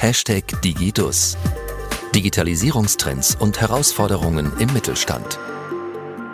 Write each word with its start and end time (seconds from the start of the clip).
Hashtag 0.00 0.62
Digidus. 0.62 1.36
Digitalisierungstrends 2.14 3.34
und 3.34 3.60
Herausforderungen 3.60 4.52
im 4.60 4.72
Mittelstand. 4.72 5.40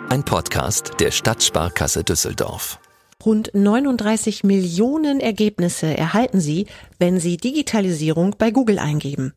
Ein 0.07 0.23
Podcast 0.23 0.91
der 0.99 1.09
Stadtsparkasse 1.09 2.03
Düsseldorf. 2.03 2.79
Rund 3.25 3.49
39 3.55 4.43
Millionen 4.43 5.19
Ergebnisse 5.19 5.97
erhalten 5.97 6.39
Sie, 6.39 6.67
wenn 6.99 7.19
Sie 7.19 7.37
Digitalisierung 7.37 8.35
bei 8.37 8.51
Google 8.51 8.77
eingeben. 8.77 9.33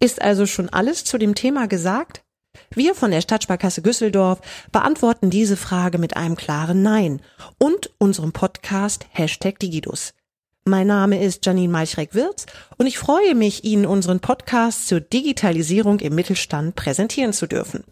Ist 0.00 0.22
also 0.22 0.46
schon 0.46 0.70
alles 0.70 1.04
zu 1.04 1.18
dem 1.18 1.34
Thema 1.34 1.68
gesagt? 1.68 2.22
Wir 2.70 2.94
von 2.94 3.10
der 3.10 3.20
Stadtsparkasse 3.20 3.82
Düsseldorf 3.82 4.40
beantworten 4.72 5.28
diese 5.28 5.58
Frage 5.58 5.98
mit 5.98 6.16
einem 6.16 6.36
klaren 6.36 6.80
Nein 6.80 7.20
und 7.58 7.90
unserem 7.98 8.32
Podcast 8.32 9.04
Hashtag 9.10 9.58
Digidus. 9.58 10.14
Mein 10.68 10.86
Name 10.86 11.22
ist 11.24 11.46
Janine 11.46 11.72
Malchreck-Wirz 11.72 12.44
und 12.76 12.86
ich 12.86 12.98
freue 12.98 13.34
mich, 13.34 13.64
Ihnen 13.64 13.86
unseren 13.86 14.20
Podcast 14.20 14.86
zur 14.86 15.00
Digitalisierung 15.00 15.98
im 16.00 16.14
Mittelstand 16.14 16.74
präsentieren 16.76 17.32
zu 17.32 17.46
dürfen. 17.46 17.84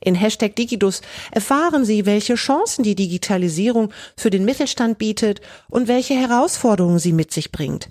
In 0.00 0.14
Hashtag 0.14 0.56
Digidus 0.56 1.02
erfahren 1.30 1.84
Sie, 1.84 2.06
welche 2.06 2.36
Chancen 2.36 2.84
die 2.84 2.94
Digitalisierung 2.94 3.92
für 4.16 4.30
den 4.30 4.46
Mittelstand 4.46 4.96
bietet 4.96 5.42
und 5.68 5.88
welche 5.88 6.14
Herausforderungen 6.14 6.98
sie 6.98 7.12
mit 7.12 7.32
sich 7.32 7.52
bringt. 7.52 7.90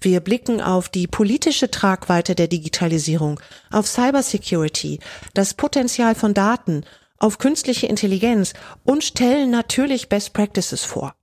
Wir 0.00 0.20
blicken 0.20 0.62
auf 0.62 0.88
die 0.88 1.06
politische 1.06 1.70
Tragweite 1.70 2.34
der 2.34 2.48
Digitalisierung, 2.48 3.38
auf 3.70 3.86
Cybersecurity, 3.86 4.98
das 5.34 5.52
Potenzial 5.52 6.14
von 6.14 6.32
Daten, 6.32 6.84
auf 7.18 7.36
künstliche 7.36 7.86
Intelligenz 7.86 8.54
und 8.84 9.04
stellen 9.04 9.50
natürlich 9.50 10.08
Best 10.08 10.32
Practices 10.32 10.84
vor. 10.84 11.14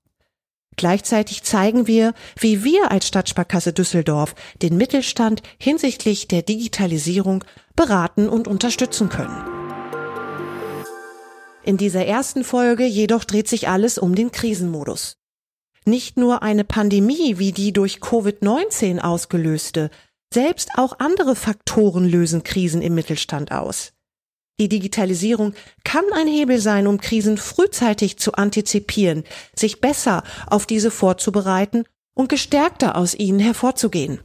Gleichzeitig 0.80 1.44
zeigen 1.44 1.88
wir, 1.88 2.14
wie 2.40 2.64
wir 2.64 2.90
als 2.90 3.06
Stadtsparkasse 3.06 3.74
Düsseldorf 3.74 4.34
den 4.62 4.78
Mittelstand 4.78 5.44
hinsichtlich 5.58 6.30
der 6.30 6.42
Digitalisierung 6.42 7.44
beraten 7.76 8.30
und 8.30 8.48
unterstützen 8.48 9.10
können. 9.10 9.44
In 11.66 11.76
dieser 11.76 12.06
ersten 12.06 12.46
Folge 12.46 12.86
jedoch 12.86 13.26
dreht 13.26 13.50
sich 13.50 13.68
alles 13.68 13.98
um 13.98 14.16
den 14.16 14.32
Krisenmodus. 14.32 15.18
Nicht 15.84 16.16
nur 16.16 16.44
eine 16.44 16.64
Pandemie 16.64 17.38
wie 17.40 17.52
die 17.52 17.74
durch 17.74 17.98
Covid-19 17.98 19.00
ausgelöste, 19.00 19.90
selbst 20.34 20.70
auch 20.78 21.00
andere 21.00 21.36
Faktoren 21.36 22.06
lösen 22.06 22.44
Krisen 22.44 22.82
im 22.82 22.96
Mittelstand 22.96 23.52
aus. 23.52 23.92
Die 24.60 24.68
Digitalisierung 24.68 25.54
kann 25.86 26.04
ein 26.14 26.28
Hebel 26.28 26.60
sein, 26.60 26.86
um 26.86 27.00
Krisen 27.00 27.38
frühzeitig 27.38 28.18
zu 28.18 28.34
antizipieren, 28.34 29.24
sich 29.56 29.80
besser 29.80 30.24
auf 30.48 30.66
diese 30.66 30.92
vorzubereiten 30.92 31.86
und 32.14 32.28
gestärkter 32.28 32.98
aus 32.98 33.16
ihnen 33.16 33.40
hervorzugehen. 33.40 34.20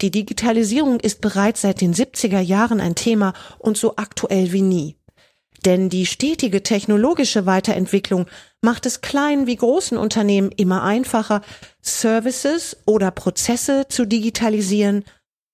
Die 0.00 0.10
Digitalisierung 0.10 0.98
ist 0.98 1.20
bereits 1.20 1.62
seit 1.62 1.80
den 1.80 1.94
70er 1.94 2.40
Jahren 2.40 2.80
ein 2.80 2.96
Thema 2.96 3.32
und 3.58 3.78
so 3.78 3.94
aktuell 3.96 4.52
wie 4.52 4.62
nie. 4.62 4.96
Denn 5.64 5.88
die 5.88 6.06
stetige 6.06 6.62
technologische 6.62 7.46
Weiterentwicklung 7.46 8.26
macht 8.60 8.84
es 8.84 9.00
kleinen 9.00 9.46
wie 9.46 9.56
großen 9.56 9.96
Unternehmen 9.96 10.50
immer 10.50 10.82
einfacher, 10.82 11.42
Services 11.80 12.76
oder 12.84 13.12
Prozesse 13.12 13.86
zu 13.88 14.04
digitalisieren, 14.04 15.04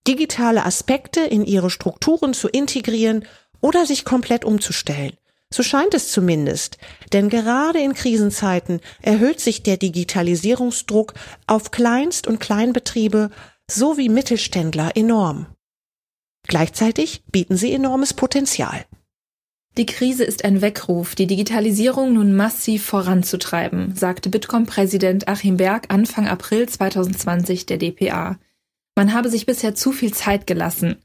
digitale 0.09 0.65
Aspekte 0.65 1.21
in 1.21 1.45
ihre 1.45 1.71
Strukturen 1.71 2.35
zu 2.35 2.49
integrieren 2.49 3.25
oder 3.61 3.87
sich 3.87 4.05
komplett 4.05 4.45
umzustellen. 4.45 5.15
So 5.53 5.63
scheint 5.65 5.95
es 5.95 6.13
zumindest, 6.13 6.79
denn 7.13 7.29
gerade 7.29 7.81
in 7.81 7.95
Krisenzeiten 7.95 8.81
erhöht 9.03 9.41
sich 9.41 9.65
der 9.65 9.77
Digitalisierungsdruck 9.77 11.15
auf 11.47 11.73
Kleinst- 11.73 12.29
und 12.29 12.39
Kleinbetriebe 12.39 13.31
sowie 13.69 14.09
Mittelständler 14.09 14.97
enorm. 14.97 15.47
Gleichzeitig 16.47 17.25
bieten 17.31 17.57
sie 17.57 17.73
enormes 17.73 18.15
Potenzial. 18.15 18.85
Die 19.77 19.87
Krise 19.87 20.25
ist 20.25 20.45
ein 20.45 20.63
Weckruf, 20.63 21.15
die 21.15 21.27
Digitalisierung 21.27 22.13
nun 22.13 22.35
massiv 22.35 22.85
voranzutreiben, 22.85 23.95
sagte 23.95 24.29
Bitkom-Präsident 24.29 25.29
Achim 25.29 25.59
Berg 25.59 25.87
Anfang 25.89 26.27
April 26.27 26.69
2020 26.69 27.67
der 27.67 27.79
DPA. 27.79 28.39
Man 28.97 29.15
habe 29.15 29.31
sich 29.31 29.47
bisher 29.47 29.75
zu 29.75 29.93
viel 29.93 30.13
Zeit 30.13 30.47
gelassen. 30.47 30.97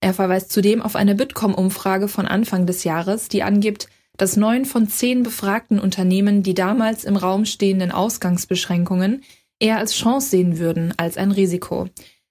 Er 0.00 0.14
verweist 0.14 0.50
zudem 0.50 0.80
auf 0.80 0.96
eine 0.96 1.14
Bitkom-Umfrage 1.14 2.08
von 2.08 2.26
Anfang 2.26 2.66
des 2.66 2.84
Jahres, 2.84 3.28
die 3.28 3.42
angibt, 3.42 3.88
dass 4.16 4.36
neun 4.36 4.64
von 4.64 4.88
zehn 4.88 5.22
befragten 5.22 5.78
Unternehmen 5.78 6.42
die 6.42 6.54
damals 6.54 7.04
im 7.04 7.16
Raum 7.16 7.44
stehenden 7.44 7.90
Ausgangsbeschränkungen 7.90 9.22
eher 9.58 9.78
als 9.78 9.94
Chance 9.94 10.30
sehen 10.30 10.58
würden 10.58 10.94
als 10.96 11.16
ein 11.16 11.30
Risiko. 11.30 11.88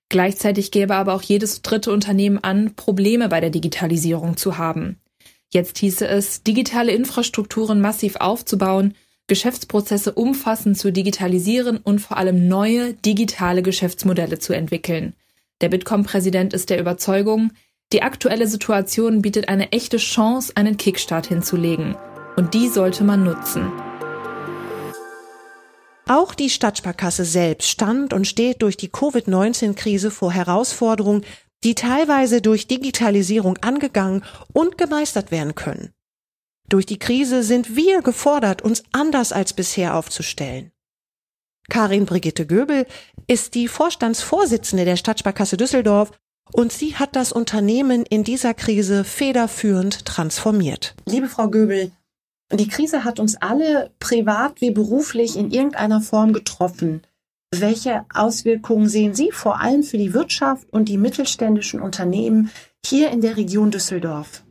Gleichzeitig 0.09 0.71
gäbe 0.71 0.95
aber 0.95 1.13
auch 1.13 1.21
jedes 1.21 1.61
dritte 1.61 1.91
Unternehmen 1.91 2.43
an, 2.43 2.73
Probleme 2.75 3.29
bei 3.29 3.39
der 3.39 3.51
Digitalisierung 3.51 4.37
zu 4.37 4.57
haben. 4.57 4.99
Jetzt 5.51 5.77
hieße 5.77 6.07
es, 6.07 6.43
digitale 6.43 6.91
Infrastrukturen 6.91 7.79
massiv 7.81 8.15
aufzubauen, 8.17 8.95
Geschäftsprozesse 9.27 10.13
umfassend 10.13 10.77
zu 10.77 10.91
digitalisieren 10.91 11.77
und 11.77 11.99
vor 11.99 12.17
allem 12.17 12.47
neue 12.47 12.93
digitale 12.93 13.61
Geschäftsmodelle 13.61 14.39
zu 14.39 14.53
entwickeln. 14.53 15.13
Der 15.61 15.69
Bitkom-Präsident 15.69 16.53
ist 16.53 16.69
der 16.69 16.79
Überzeugung, 16.79 17.51
die 17.91 18.01
aktuelle 18.01 18.47
Situation 18.47 19.21
bietet 19.21 19.49
eine 19.49 19.71
echte 19.71 19.97
Chance, 19.97 20.53
einen 20.55 20.77
Kickstart 20.77 21.27
hinzulegen. 21.27 21.97
Und 22.37 22.53
die 22.53 22.69
sollte 22.69 23.03
man 23.03 23.23
nutzen. 23.23 23.71
Auch 26.07 26.33
die 26.33 26.49
Stadtsparkasse 26.49 27.25
selbst 27.25 27.69
stand 27.69 28.13
und 28.13 28.25
steht 28.25 28.61
durch 28.61 28.77
die 28.77 28.89
Covid-19-Krise 28.89 30.11
vor 30.11 30.31
Herausforderungen, 30.31 31.25
die 31.63 31.75
teilweise 31.75 32.41
durch 32.41 32.67
Digitalisierung 32.67 33.57
angegangen 33.57 34.23
und 34.53 34.77
gemeistert 34.77 35.29
werden 35.31 35.55
können. 35.55 35.91
Durch 36.69 36.85
die 36.85 36.99
Krise 36.99 37.43
sind 37.43 37.75
wir 37.75 38.01
gefordert, 38.01 38.61
uns 38.61 38.83
anders 38.91 39.33
als 39.33 39.53
bisher 39.53 39.95
aufzustellen. 39.95 40.71
Karin 41.69 42.05
Brigitte 42.05 42.47
Göbel 42.47 42.85
ist 43.29 43.53
die 43.53 43.67
Vorstandsvorsitzende 43.67 44.85
der 44.85 44.95
Stadtsparkasse 44.95 45.55
Düsseldorf 45.55 46.11
und 46.51 46.71
sie 46.71 46.95
hat 46.95 47.15
das 47.15 47.31
Unternehmen 47.31 48.03
in 48.03 48.23
dieser 48.23 48.55
Krise 48.55 49.03
federführend 49.03 50.03
transformiert. 50.05 50.95
Liebe 51.05 51.27
Frau 51.27 51.47
Göbel, 51.47 51.91
die 52.51 52.67
Krise 52.67 53.03
hat 53.03 53.19
uns 53.19 53.35
alle 53.35 53.91
privat 53.99 54.61
wie 54.61 54.71
beruflich 54.71 55.37
in 55.37 55.51
irgendeiner 55.51 56.01
Form 56.01 56.33
getroffen. 56.33 57.03
Welche 57.55 58.03
Auswirkungen 58.13 58.89
sehen 58.89 59.13
Sie 59.13 59.31
vor 59.31 59.61
allem 59.61 59.83
für 59.83 59.99
die 59.99 60.13
Wirtschaft 60.15 60.67
und 60.71 60.89
die 60.89 60.97
mittelständischen 60.97 61.81
Unternehmen 61.81 62.49
hier 62.83 63.11
in 63.11 63.21
der 63.21 63.37
Region 63.37 63.69
Düsseldorf? 63.69 64.43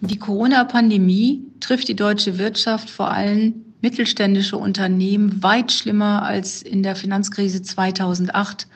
Die 0.00 0.18
Corona-Pandemie 0.18 1.44
trifft 1.58 1.88
die 1.88 1.96
deutsche 1.96 2.38
Wirtschaft, 2.38 2.90
vor 2.90 3.10
allem 3.10 3.69
mittelständische 3.80 4.56
Unternehmen, 4.56 5.42
weit 5.42 5.72
schlimmer 5.72 6.22
als 6.22 6.62
in 6.62 6.82
der 6.82 6.96
Finanzkrise 6.96 7.62
2008. 7.62 8.66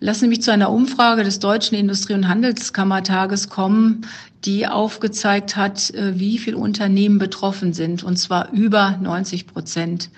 Lassen 0.00 0.20
Sie 0.20 0.28
mich 0.28 0.42
zu 0.42 0.52
einer 0.52 0.70
Umfrage 0.70 1.24
des 1.24 1.40
Deutschen 1.40 1.76
Industrie- 1.76 2.14
und 2.14 2.28
Handelskammertages 2.28 3.50
kommen, 3.50 4.06
die 4.44 4.66
aufgezeigt 4.66 5.56
hat, 5.56 5.90
äh, 5.90 6.18
wie 6.18 6.38
viele 6.38 6.56
Unternehmen 6.56 7.18
betroffen 7.18 7.74
sind, 7.74 8.02
und 8.02 8.16
zwar 8.16 8.50
über 8.52 8.98
90 9.00 9.46
Prozent 9.46 10.08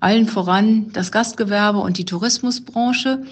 allen 0.00 0.26
voran 0.26 0.90
das 0.92 1.12
Gastgewerbe 1.12 1.78
und 1.78 1.98
die 1.98 2.04
Tourismusbranche. 2.04 3.22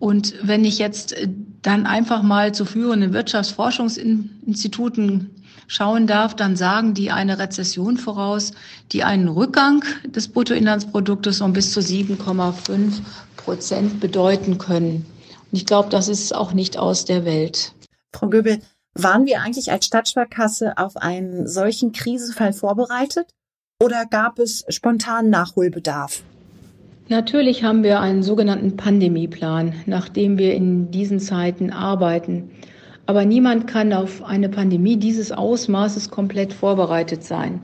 Und 0.00 0.34
wenn 0.42 0.64
ich 0.64 0.78
jetzt 0.78 1.12
äh, 1.12 1.28
dann 1.62 1.86
einfach 1.86 2.22
mal 2.22 2.52
zu 2.52 2.64
führenden 2.64 3.12
Wirtschaftsforschungsinstituten 3.12 5.30
schauen 5.68 6.08
darf, 6.08 6.34
dann 6.34 6.56
sagen 6.56 6.94
die 6.94 7.12
eine 7.12 7.38
Rezession 7.38 7.96
voraus, 7.96 8.50
die 8.90 9.04
einen 9.04 9.28
Rückgang 9.28 9.84
des 10.04 10.26
Bruttoinlandsproduktes 10.28 11.40
um 11.42 11.52
bis 11.52 11.72
zu 11.72 11.78
7,5 11.78 13.02
Prozent 13.36 14.00
bedeuten 14.00 14.58
können. 14.58 15.06
Und 15.52 15.56
ich 15.56 15.66
glaube, 15.66 15.90
das 15.90 16.08
ist 16.08 16.34
auch 16.34 16.54
nicht 16.54 16.76
aus 16.76 17.04
der 17.04 17.24
Welt. 17.24 17.72
Frau 18.12 18.28
Göbel, 18.28 18.58
waren 18.94 19.26
wir 19.26 19.42
eigentlich 19.42 19.70
als 19.70 19.86
Stadtsparkasse 19.86 20.76
auf 20.76 20.96
einen 20.96 21.46
solchen 21.46 21.92
Krisenfall 21.92 22.52
vorbereitet? 22.52 23.28
oder 23.80 24.06
gab 24.06 24.38
es 24.38 24.64
spontan 24.68 25.30
Nachholbedarf? 25.30 26.22
Natürlich 27.10 27.64
haben 27.64 27.82
wir 27.82 27.98
einen 27.98 28.22
sogenannten 28.22 28.76
Pandemieplan, 28.76 29.74
nach 29.86 30.08
dem 30.08 30.38
wir 30.38 30.54
in 30.54 30.92
diesen 30.92 31.18
Zeiten 31.18 31.70
arbeiten. 31.70 32.52
Aber 33.04 33.24
niemand 33.24 33.66
kann 33.66 33.92
auf 33.92 34.22
eine 34.22 34.48
Pandemie 34.48 34.96
dieses 34.96 35.32
Ausmaßes 35.32 36.10
komplett 36.10 36.52
vorbereitet 36.52 37.24
sein. 37.24 37.62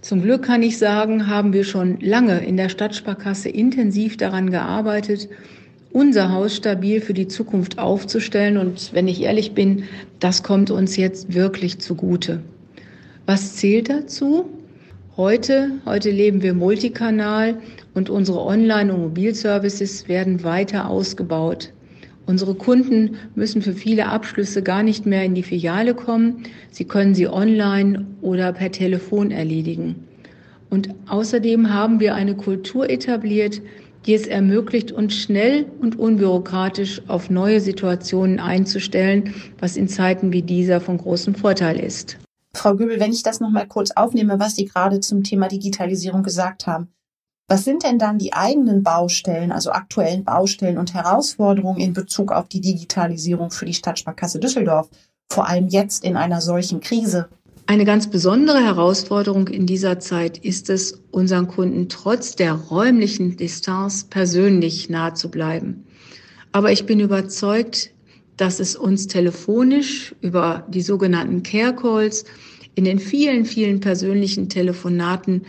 Zum 0.00 0.22
Glück 0.22 0.44
kann 0.44 0.62
ich 0.62 0.78
sagen, 0.78 1.26
haben 1.26 1.52
wir 1.52 1.64
schon 1.64 2.00
lange 2.00 2.38
in 2.38 2.56
der 2.56 2.70
Stadtsparkasse 2.70 3.50
intensiv 3.50 4.16
daran 4.16 4.50
gearbeitet, 4.50 5.28
unser 5.92 6.32
Haus 6.32 6.56
stabil 6.56 7.02
für 7.02 7.12
die 7.12 7.28
Zukunft 7.28 7.78
aufzustellen. 7.78 8.56
Und 8.56 8.94
wenn 8.94 9.08
ich 9.08 9.20
ehrlich 9.20 9.52
bin, 9.52 9.82
das 10.20 10.42
kommt 10.42 10.70
uns 10.70 10.96
jetzt 10.96 11.34
wirklich 11.34 11.80
zugute. 11.80 12.40
Was 13.26 13.56
zählt 13.56 13.90
dazu? 13.90 14.46
Heute, 15.16 15.70
heute 15.86 16.10
leben 16.10 16.42
wir 16.42 16.52
multikanal 16.52 17.56
und 17.94 18.10
unsere 18.10 18.44
Online- 18.44 18.92
und 18.92 19.00
Mobilservices 19.00 20.10
werden 20.10 20.44
weiter 20.44 20.90
ausgebaut. 20.90 21.72
Unsere 22.26 22.54
Kunden 22.54 23.16
müssen 23.34 23.62
für 23.62 23.72
viele 23.72 24.08
Abschlüsse 24.08 24.62
gar 24.62 24.82
nicht 24.82 25.06
mehr 25.06 25.24
in 25.24 25.34
die 25.34 25.42
Filiale 25.42 25.94
kommen. 25.94 26.42
Sie 26.70 26.84
können 26.84 27.14
sie 27.14 27.28
online 27.28 28.04
oder 28.20 28.52
per 28.52 28.70
Telefon 28.70 29.30
erledigen. 29.30 30.06
Und 30.68 30.90
außerdem 31.08 31.72
haben 31.72 31.98
wir 31.98 32.14
eine 32.14 32.36
Kultur 32.36 32.90
etabliert, 32.90 33.62
die 34.04 34.12
es 34.12 34.26
ermöglicht, 34.26 34.92
uns 34.92 35.14
schnell 35.16 35.64
und 35.80 35.98
unbürokratisch 35.98 37.00
auf 37.08 37.30
neue 37.30 37.60
Situationen 37.60 38.38
einzustellen, 38.38 39.32
was 39.60 39.78
in 39.78 39.88
Zeiten 39.88 40.30
wie 40.34 40.42
dieser 40.42 40.82
von 40.82 40.98
großem 40.98 41.34
Vorteil 41.34 41.80
ist. 41.80 42.18
Frau 42.56 42.74
Göbel, 42.74 43.00
wenn 43.00 43.12
ich 43.12 43.22
das 43.22 43.40
noch 43.40 43.50
mal 43.50 43.66
kurz 43.66 43.90
aufnehme, 43.92 44.38
was 44.38 44.56
Sie 44.56 44.64
gerade 44.64 45.00
zum 45.00 45.22
Thema 45.22 45.48
Digitalisierung 45.48 46.22
gesagt 46.22 46.66
haben. 46.66 46.88
Was 47.48 47.64
sind 47.64 47.84
denn 47.84 47.98
dann 47.98 48.18
die 48.18 48.32
eigenen 48.32 48.82
Baustellen, 48.82 49.52
also 49.52 49.70
aktuellen 49.70 50.24
Baustellen 50.24 50.78
und 50.78 50.94
Herausforderungen 50.94 51.80
in 51.80 51.92
Bezug 51.92 52.32
auf 52.32 52.48
die 52.48 52.60
Digitalisierung 52.60 53.52
für 53.52 53.66
die 53.66 53.74
Stadtsparkasse 53.74 54.40
Düsseldorf, 54.40 54.88
vor 55.30 55.48
allem 55.48 55.68
jetzt 55.68 56.04
in 56.04 56.16
einer 56.16 56.40
solchen 56.40 56.80
Krise? 56.80 57.28
Eine 57.68 57.84
ganz 57.84 58.08
besondere 58.08 58.64
Herausforderung 58.64 59.48
in 59.48 59.66
dieser 59.66 60.00
Zeit 60.00 60.38
ist 60.38 60.70
es, 60.70 61.00
unseren 61.10 61.48
Kunden 61.48 61.88
trotz 61.88 62.36
der 62.36 62.54
räumlichen 62.54 63.36
Distanz 63.36 64.04
persönlich 64.04 64.88
nahe 64.88 65.14
zu 65.14 65.30
bleiben. 65.30 65.84
Aber 66.52 66.72
ich 66.72 66.86
bin 66.86 67.00
überzeugt, 67.00 67.90
dass 68.36 68.60
es 68.60 68.76
uns 68.76 69.06
telefonisch 69.06 70.14
über 70.20 70.64
die 70.68 70.82
sogenannten 70.82 71.42
Care 71.42 71.74
Calls 71.74 72.24
in 72.76 72.84
den 72.84 73.00
vielen, 73.00 73.44
vielen 73.44 73.80
persönlichen 73.80 74.48
Telefonaten 74.48 75.42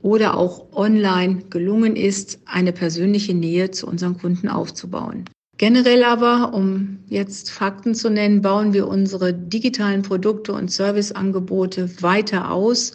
oder 0.00 0.36
auch 0.36 0.72
online 0.74 1.44
gelungen 1.48 1.96
ist, 1.96 2.38
eine 2.44 2.72
persönliche 2.72 3.34
Nähe 3.34 3.70
zu 3.70 3.88
unseren 3.88 4.18
Kunden 4.18 4.48
aufzubauen. 4.48 5.24
Generell 5.56 6.04
aber, 6.04 6.52
um 6.52 6.98
jetzt 7.08 7.50
Fakten 7.50 7.94
zu 7.94 8.10
nennen, 8.10 8.42
bauen 8.42 8.74
wir 8.74 8.86
unsere 8.86 9.32
digitalen 9.32 10.02
Produkte 10.02 10.52
und 10.52 10.70
Serviceangebote 10.70 12.02
weiter 12.02 12.50
aus, 12.50 12.92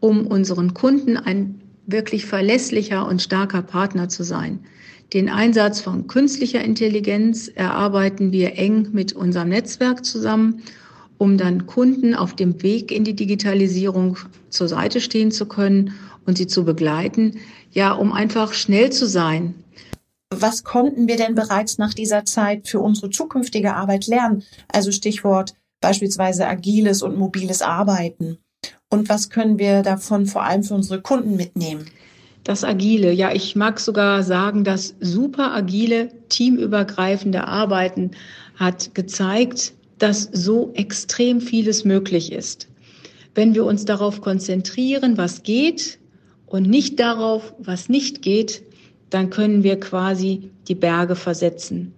um 0.00 0.26
unseren 0.26 0.74
Kunden 0.74 1.16
ein 1.16 1.60
wirklich 1.86 2.26
verlässlicher 2.26 3.08
und 3.08 3.22
starker 3.22 3.62
Partner 3.62 4.08
zu 4.08 4.24
sein. 4.24 4.60
Den 5.14 5.30
Einsatz 5.30 5.80
von 5.80 6.06
künstlicher 6.06 6.62
Intelligenz 6.62 7.48
erarbeiten 7.48 8.32
wir 8.32 8.58
eng 8.58 8.88
mit 8.92 9.14
unserem 9.14 9.48
Netzwerk 9.48 10.04
zusammen, 10.04 10.62
um 11.22 11.38
dann 11.38 11.66
Kunden 11.66 12.16
auf 12.16 12.34
dem 12.34 12.64
Weg 12.64 12.90
in 12.90 13.04
die 13.04 13.14
Digitalisierung 13.14 14.18
zur 14.50 14.66
Seite 14.66 15.00
stehen 15.00 15.30
zu 15.30 15.46
können 15.46 15.94
und 16.26 16.36
sie 16.36 16.48
zu 16.48 16.64
begleiten, 16.64 17.38
ja, 17.70 17.92
um 17.92 18.12
einfach 18.12 18.52
schnell 18.52 18.90
zu 18.90 19.06
sein, 19.06 19.54
was 20.30 20.64
konnten 20.64 21.06
wir 21.06 21.16
denn 21.16 21.36
bereits 21.36 21.78
nach 21.78 21.94
dieser 21.94 22.24
Zeit 22.24 22.66
für 22.66 22.80
unsere 22.80 23.10
zukünftige 23.10 23.74
Arbeit 23.74 24.08
lernen? 24.08 24.42
Also 24.66 24.90
Stichwort 24.90 25.54
beispielsweise 25.80 26.48
agiles 26.48 27.02
und 27.02 27.16
mobiles 27.16 27.62
Arbeiten. 27.62 28.38
Und 28.90 29.08
was 29.08 29.30
können 29.30 29.60
wir 29.60 29.82
davon 29.82 30.26
vor 30.26 30.42
allem 30.42 30.64
für 30.64 30.74
unsere 30.74 31.02
Kunden 31.02 31.36
mitnehmen? 31.36 31.84
Das 32.42 32.64
Agile, 32.64 33.12
ja, 33.12 33.30
ich 33.32 33.54
mag 33.54 33.78
sogar 33.78 34.24
sagen, 34.24 34.64
das 34.64 34.96
super 34.98 35.54
agile, 35.54 36.08
teamübergreifende 36.30 37.46
Arbeiten 37.46 38.10
hat 38.56 38.96
gezeigt, 38.96 39.74
dass 40.02 40.28
so 40.32 40.72
extrem 40.74 41.40
vieles 41.40 41.84
möglich 41.84 42.32
ist. 42.32 42.66
Wenn 43.36 43.54
wir 43.54 43.64
uns 43.64 43.84
darauf 43.84 44.20
konzentrieren, 44.20 45.16
was 45.16 45.44
geht 45.44 46.00
und 46.46 46.68
nicht 46.68 46.98
darauf, 46.98 47.54
was 47.60 47.88
nicht 47.88 48.20
geht, 48.20 48.64
dann 49.10 49.30
können 49.30 49.62
wir 49.62 49.78
quasi 49.78 50.50
die 50.66 50.74
Berge 50.74 51.14
versetzen. 51.14 51.92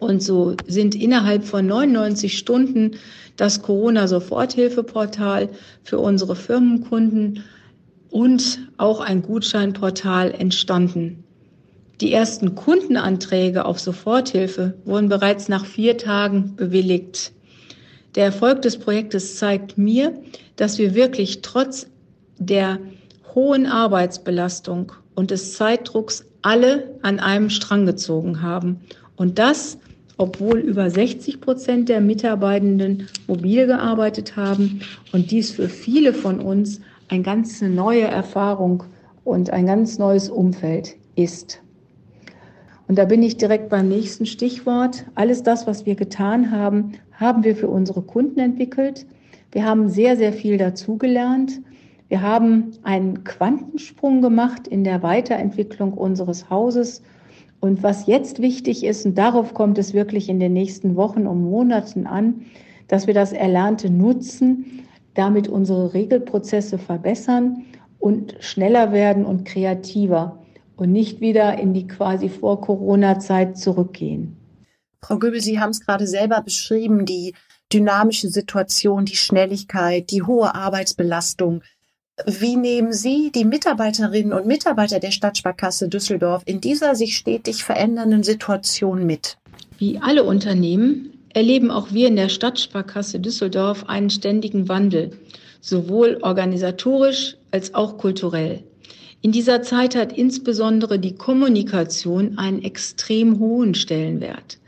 Und 0.00 0.20
so 0.20 0.56
sind 0.66 0.96
innerhalb 0.96 1.44
von 1.44 1.64
99 1.64 2.36
Stunden 2.36 2.96
das 3.36 3.62
Corona-Soforthilfeportal 3.62 5.48
für 5.84 6.00
unsere 6.00 6.34
Firmenkunden 6.34 7.44
und 8.10 8.68
auch 8.78 8.98
ein 8.98 9.22
Gutscheinportal 9.22 10.32
entstanden. 10.32 11.22
Die 12.00 12.12
ersten 12.12 12.56
Kundenanträge 12.56 13.64
auf 13.64 13.78
Soforthilfe 13.78 14.74
wurden 14.84 15.08
bereits 15.08 15.48
nach 15.48 15.64
vier 15.64 15.96
Tagen 15.96 16.56
bewilligt. 16.56 17.33
Der 18.14 18.26
Erfolg 18.26 18.62
des 18.62 18.78
Projektes 18.78 19.36
zeigt 19.36 19.76
mir, 19.76 20.14
dass 20.56 20.78
wir 20.78 20.94
wirklich 20.94 21.42
trotz 21.42 21.88
der 22.38 22.78
hohen 23.34 23.66
Arbeitsbelastung 23.66 24.92
und 25.14 25.30
des 25.30 25.54
Zeitdrucks 25.54 26.24
alle 26.42 26.94
an 27.02 27.18
einem 27.18 27.50
Strang 27.50 27.86
gezogen 27.86 28.42
haben. 28.42 28.80
Und 29.16 29.38
das, 29.38 29.78
obwohl 30.16 30.58
über 30.58 30.90
60 30.90 31.40
Prozent 31.40 31.88
der 31.88 32.00
Mitarbeitenden 32.00 33.08
mobil 33.26 33.66
gearbeitet 33.66 34.36
haben 34.36 34.82
und 35.12 35.30
dies 35.30 35.50
für 35.50 35.68
viele 35.68 36.12
von 36.12 36.38
uns 36.40 36.80
eine 37.08 37.22
ganz 37.22 37.60
neue 37.62 38.04
Erfahrung 38.04 38.84
und 39.24 39.50
ein 39.50 39.66
ganz 39.66 39.98
neues 39.98 40.28
Umfeld 40.28 40.96
ist. 41.16 41.60
Und 42.86 42.98
da 42.98 43.06
bin 43.06 43.22
ich 43.22 43.38
direkt 43.38 43.70
beim 43.70 43.88
nächsten 43.88 44.26
Stichwort. 44.26 45.06
Alles 45.14 45.42
das, 45.42 45.66
was 45.66 45.86
wir 45.86 45.94
getan 45.94 46.50
haben, 46.50 46.92
haben 47.14 47.44
wir 47.44 47.56
für 47.56 47.68
unsere 47.68 48.02
Kunden 48.02 48.40
entwickelt. 48.40 49.06
Wir 49.52 49.64
haben 49.64 49.88
sehr, 49.88 50.16
sehr 50.16 50.32
viel 50.32 50.58
dazugelernt. 50.58 51.60
Wir 52.08 52.22
haben 52.22 52.72
einen 52.82 53.24
Quantensprung 53.24 54.20
gemacht 54.20 54.68
in 54.68 54.84
der 54.84 55.02
Weiterentwicklung 55.02 55.94
unseres 55.94 56.50
Hauses. 56.50 57.02
Und 57.60 57.82
was 57.82 58.06
jetzt 58.06 58.42
wichtig 58.42 58.84
ist, 58.84 59.06
und 59.06 59.16
darauf 59.16 59.54
kommt 59.54 59.78
es 59.78 59.94
wirklich 59.94 60.28
in 60.28 60.38
den 60.38 60.52
nächsten 60.52 60.96
Wochen 60.96 61.26
und 61.26 61.42
Monaten 61.42 62.06
an, 62.06 62.42
dass 62.88 63.06
wir 63.06 63.14
das 63.14 63.32
Erlernte 63.32 63.90
nutzen, 63.90 64.84
damit 65.14 65.48
unsere 65.48 65.94
Regelprozesse 65.94 66.76
verbessern 66.76 67.64
und 68.00 68.36
schneller 68.40 68.92
werden 68.92 69.24
und 69.24 69.44
kreativer 69.44 70.38
und 70.76 70.92
nicht 70.92 71.20
wieder 71.20 71.58
in 71.58 71.72
die 71.72 71.86
quasi 71.86 72.28
vor 72.28 72.60
Corona-Zeit 72.60 73.56
zurückgehen. 73.56 74.36
Frau 75.06 75.18
Göbel, 75.18 75.42
Sie 75.42 75.60
haben 75.60 75.68
es 75.68 75.82
gerade 75.82 76.06
selber 76.06 76.40
beschrieben, 76.40 77.04
die 77.04 77.34
dynamische 77.70 78.28
Situation, 78.28 79.04
die 79.04 79.16
Schnelligkeit, 79.16 80.10
die 80.10 80.22
hohe 80.22 80.54
Arbeitsbelastung. 80.54 81.62
Wie 82.24 82.56
nehmen 82.56 82.94
Sie 82.94 83.30
die 83.30 83.44
Mitarbeiterinnen 83.44 84.32
und 84.32 84.46
Mitarbeiter 84.46 85.00
der 85.00 85.10
Stadtsparkasse 85.10 85.88
Düsseldorf 85.90 86.42
in 86.46 86.62
dieser 86.62 86.94
sich 86.94 87.18
stetig 87.18 87.64
verändernden 87.64 88.22
Situation 88.22 89.04
mit? 89.04 89.36
Wie 89.76 89.98
alle 89.98 90.24
Unternehmen 90.24 91.12
erleben 91.34 91.70
auch 91.70 91.92
wir 91.92 92.08
in 92.08 92.16
der 92.16 92.30
Stadtsparkasse 92.30 93.20
Düsseldorf 93.20 93.84
einen 93.86 94.08
ständigen 94.08 94.70
Wandel, 94.70 95.18
sowohl 95.60 96.18
organisatorisch 96.22 97.36
als 97.50 97.74
auch 97.74 97.98
kulturell. 97.98 98.64
In 99.20 99.32
dieser 99.32 99.60
Zeit 99.60 99.96
hat 99.96 100.14
insbesondere 100.14 100.98
die 100.98 101.14
Kommunikation 101.14 102.38
einen 102.38 102.62
extrem 102.62 103.38
hohen 103.38 103.74
Stellenwert. 103.74 104.58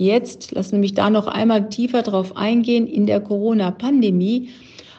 Jetzt, 0.00 0.52
lassen 0.52 0.76
Sie 0.76 0.80
mich 0.80 0.94
da 0.94 1.10
noch 1.10 1.26
einmal 1.26 1.68
tiefer 1.68 2.00
drauf 2.00 2.34
eingehen, 2.34 2.86
in 2.86 3.04
der 3.04 3.20
Corona-Pandemie 3.20 4.48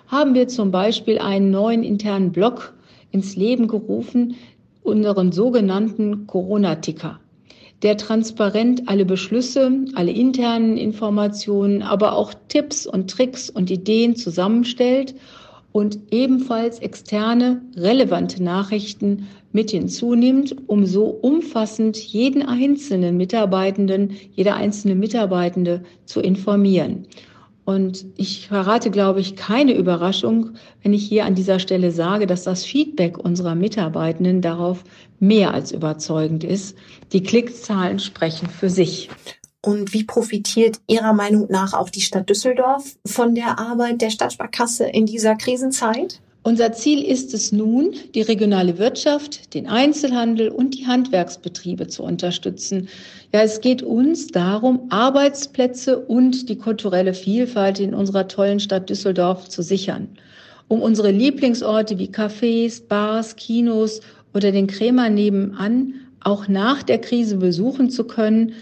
haben 0.06 0.36
wir 0.36 0.48
zum 0.48 0.70
Beispiel 0.70 1.18
einen 1.18 1.50
neuen 1.50 1.82
internen 1.82 2.32
Blog 2.32 2.76
ins 3.10 3.36
Leben 3.36 3.68
gerufen, 3.68 4.36
unseren 4.84 5.32
sogenannten 5.32 6.28
Corona-Ticker, 6.28 7.20
der 7.82 7.98
transparent 7.98 8.88
alle 8.90 9.06
Beschlüsse, 9.06 9.72
alle 9.96 10.12
internen 10.12 10.78
Informationen, 10.78 11.82
aber 11.82 12.14
auch 12.14 12.36
Tipps 12.48 12.86
und 12.86 13.10
Tricks 13.10 13.50
und 13.50 13.72
Ideen 13.72 14.16
zusammenstellt 14.16 15.16
und 15.72 16.00
ebenfalls 16.12 16.80
externe 16.80 17.62
relevante 17.76 18.44
Nachrichten 18.44 19.28
mit 19.54 19.72
hinzunimmt, 19.72 20.56
um 20.68 20.86
so 20.86 21.06
umfassend 21.06 21.98
jeden 21.98 22.44
einzelnen 22.44 23.18
Mitarbeitenden, 23.18 24.12
jeder 24.34 24.56
einzelne 24.56 24.96
Mitarbeitende 24.96 25.84
zu 26.06 26.22
informieren. 26.22 27.08
Und 27.64 28.06
ich 28.18 28.48
verrate, 28.48 28.90
glaube 28.90 29.20
ich, 29.20 29.36
keine 29.36 29.74
Überraschung, 29.74 30.52
wenn 30.82 30.94
ich 30.94 31.08
hier 31.08 31.26
an 31.26 31.36
dieser 31.36 31.60
Stelle 31.60 31.92
sage, 31.92 32.26
dass 32.26 32.44
das 32.44 32.66
Feedback 32.66 33.18
unserer 33.18 33.56
Mitarbeitenden 33.56 34.42
darauf 34.42 34.84
mehr 35.20 35.54
als 35.54 35.72
überzeugend 35.72 36.44
ist. 36.44 36.76
Die 37.14 37.22
Klickzahlen 37.22 38.00
sprechen 38.00 38.50
für 38.50 38.70
sich. 38.70 39.10
Und 39.64 39.94
wie 39.94 40.04
profitiert 40.04 40.80
Ihrer 40.88 41.14
Meinung 41.14 41.48
nach 41.50 41.74
auch 41.74 41.90
die 41.90 42.02
Stadt 42.02 42.30
Düsseldorf 42.30 42.96
von 43.06 43.36
der 43.36 43.60
Arbeit 43.60 44.02
der 44.02 44.10
Stadtsparkasse 44.10 44.86
in 44.86 45.06
dieser 45.06 45.36
Krisenzeit? 45.36 46.20
Unser 46.44 46.72
Ziel 46.74 47.04
ist 47.04 47.36
es 47.36 47.52
nun, 47.52 47.94
die 48.16 48.24
regionale 48.24 48.80
Wirtschaft, 48.80 49.54
den 49.54 49.68
Einzelhandel 49.68 50.50
und 50.50 50.76
die 50.76 50.88
Handwerksbetriebe 50.88 51.88
zu 51.88 52.02
unterstützen. 52.02 52.90
Ja, 53.32 53.42
es 53.44 53.62
geht 53.62 53.84
uns 53.84 54.28
darum, 54.28 54.88
Arbeitsplätze 54.90 56.00
und 56.00 56.50
die 56.50 56.58
kulturelle 56.58 57.14
Vielfalt 57.14 57.80
in 57.80 57.94
unserer 57.94 58.28
tollen 58.28 58.60
Stadt 58.60 58.90
Düsseldorf 58.90 59.50
zu 59.50 59.62
sichern. 59.62 60.10
Um 60.68 60.82
unsere 60.82 61.12
Lieblingsorte 61.12 62.00
wie 62.00 62.10
Cafés, 62.10 62.82
Bars, 62.88 63.36
Kinos 63.36 64.02
oder 64.34 64.52
den 64.52 64.66
Krämer 64.66 65.12
nebenan 65.12 65.94
auch 66.22 66.48
nach 66.48 66.82
der 66.82 67.00
Krise 67.00 67.38
besuchen 67.38 67.90
zu 67.90 68.06
können, 68.06 68.54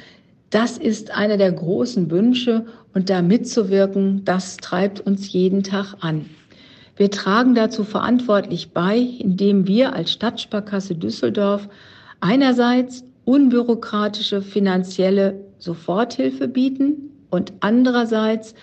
Das 0.50 0.78
ist 0.78 1.12
einer 1.12 1.38
der 1.38 1.52
großen 1.52 2.10
Wünsche 2.10 2.66
und 2.94 3.10
da 3.10 3.22
mitzuwirken, 3.22 4.26
das 4.26 4.58
treibt 4.58 5.00
uns 5.00 5.32
jeden 5.32 5.64
Tag 5.64 5.96
an. 6.00 6.26
Wir 6.96 7.12
tragen 7.12 7.56
dazu 7.56 7.84
verantwortlich 7.84 8.72
bei, 8.72 8.98
indem 8.98 9.68
wir 9.68 9.94
als 9.94 10.12
Stadtsparkasse 10.12 10.96
Düsseldorf 10.96 11.70
einerseits 12.20 13.06
unbürokratische 13.26 14.42
finanzielle 14.42 15.40
Soforthilfe 15.60 16.48
bieten 16.48 17.12
und 17.30 17.54
andererseits 17.60 18.56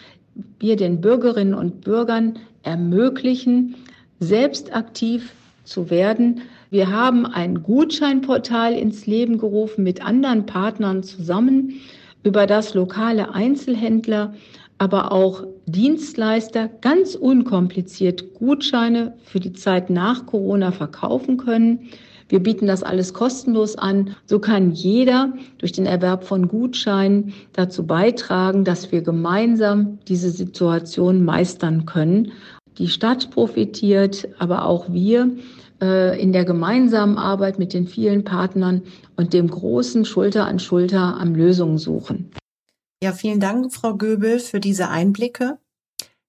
wir 0.58 0.76
den 0.76 1.00
Bürgerinnen 1.00 1.54
und 1.54 1.82
Bürgern 1.82 2.38
ermöglichen, 2.62 3.76
selbst 4.18 4.74
aktiv 4.74 5.32
zu 5.64 5.88
werden. 5.88 6.42
Wir 6.70 6.90
haben 6.90 7.26
ein 7.26 7.62
Gutscheinportal 7.62 8.74
ins 8.74 9.06
Leben 9.06 9.38
gerufen 9.38 9.84
mit 9.84 10.04
anderen 10.04 10.46
Partnern 10.46 11.02
zusammen, 11.02 11.80
über 12.24 12.46
das 12.46 12.74
lokale 12.74 13.32
Einzelhändler, 13.32 14.34
aber 14.78 15.12
auch 15.12 15.44
Dienstleister 15.66 16.68
ganz 16.80 17.14
unkompliziert 17.14 18.34
Gutscheine 18.34 19.14
für 19.22 19.38
die 19.38 19.52
Zeit 19.52 19.90
nach 19.90 20.26
Corona 20.26 20.72
verkaufen 20.72 21.36
können. 21.36 21.88
Wir 22.28 22.40
bieten 22.40 22.66
das 22.66 22.82
alles 22.82 23.14
kostenlos 23.14 23.76
an. 23.76 24.16
So 24.26 24.40
kann 24.40 24.72
jeder 24.72 25.32
durch 25.58 25.70
den 25.70 25.86
Erwerb 25.86 26.24
von 26.24 26.48
Gutscheinen 26.48 27.32
dazu 27.52 27.86
beitragen, 27.86 28.64
dass 28.64 28.90
wir 28.90 29.02
gemeinsam 29.02 29.98
diese 30.08 30.30
Situation 30.30 31.24
meistern 31.24 31.86
können. 31.86 32.32
Die 32.78 32.88
Stadt 32.88 33.30
profitiert, 33.30 34.28
aber 34.38 34.66
auch 34.66 34.92
wir 34.92 35.30
äh, 35.80 36.20
in 36.20 36.32
der 36.32 36.44
gemeinsamen 36.44 37.18
Arbeit 37.18 37.58
mit 37.58 37.72
den 37.72 37.86
vielen 37.86 38.24
Partnern 38.24 38.82
und 39.16 39.32
dem 39.32 39.48
großen 39.48 40.04
Schulter 40.04 40.46
an 40.46 40.58
Schulter 40.58 41.18
am 41.18 41.34
Lösungen 41.34 41.78
suchen. 41.78 42.30
Ja, 43.02 43.12
vielen 43.12 43.40
Dank, 43.40 43.72
Frau 43.72 43.94
Göbel, 43.94 44.38
für 44.38 44.60
diese 44.60 44.88
Einblicke. 44.88 45.58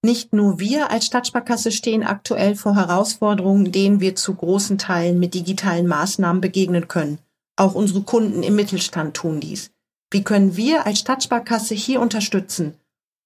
Nicht 0.04 0.32
nur 0.32 0.60
wir 0.60 0.90
als 0.90 1.06
Stadtsparkasse 1.06 1.72
stehen 1.72 2.04
aktuell 2.04 2.54
vor 2.54 2.76
Herausforderungen, 2.76 3.72
denen 3.72 4.00
wir 4.00 4.14
zu 4.14 4.34
großen 4.34 4.78
Teilen 4.78 5.18
mit 5.18 5.34
digitalen 5.34 5.88
Maßnahmen 5.88 6.40
begegnen 6.40 6.86
können. 6.86 7.18
Auch 7.56 7.74
unsere 7.74 8.02
Kunden 8.02 8.44
im 8.44 8.54
Mittelstand 8.54 9.14
tun 9.14 9.40
dies. 9.40 9.72
Wie 10.10 10.22
können 10.22 10.56
wir 10.56 10.86
als 10.86 11.00
Stadtsparkasse 11.00 11.74
hier 11.74 12.00
unterstützen? 12.00 12.74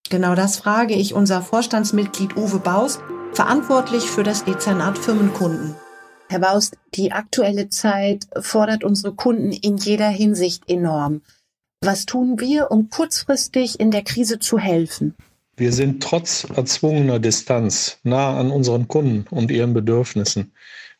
Genau 0.08 0.34
das 0.34 0.56
frage 0.56 0.94
ich 0.94 1.14
unser 1.14 1.42
Vorstandsmitglied 1.42 2.36
Uwe 2.36 2.58
Baust, 2.58 3.00
verantwortlich 3.32 4.04
für 4.04 4.22
das 4.22 4.44
Dezernat 4.44 4.98
Firmenkunden. 4.98 5.74
Herr 6.32 6.40
Baust, 6.40 6.78
die 6.94 7.12
aktuelle 7.12 7.68
Zeit 7.68 8.26
fordert 8.40 8.84
unsere 8.84 9.12
Kunden 9.12 9.52
in 9.52 9.76
jeder 9.76 10.08
Hinsicht 10.08 10.62
enorm. 10.66 11.20
Was 11.82 12.06
tun 12.06 12.40
wir, 12.40 12.70
um 12.70 12.88
kurzfristig 12.88 13.78
in 13.78 13.90
der 13.90 14.02
Krise 14.02 14.38
zu 14.38 14.58
helfen? 14.58 15.14
Wir 15.58 15.72
sind 15.72 16.02
trotz 16.02 16.44
erzwungener 16.56 17.18
Distanz 17.18 17.98
nah 18.02 18.40
an 18.40 18.50
unseren 18.50 18.88
Kunden 18.88 19.26
und 19.28 19.50
ihren 19.50 19.74
Bedürfnissen. 19.74 20.52